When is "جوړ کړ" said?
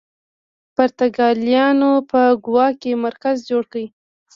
3.49-3.83